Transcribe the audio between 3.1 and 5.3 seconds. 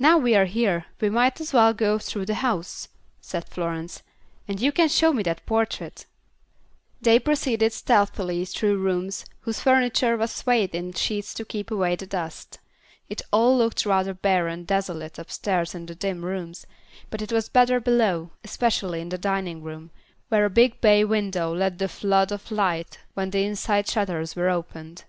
said Florence. "And you can show me